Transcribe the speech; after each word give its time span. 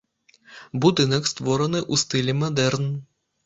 Будынак 0.85 1.29
створаны 1.33 1.79
ў 1.93 2.03
стылі 2.07 2.39
мадэрн. 2.41 2.93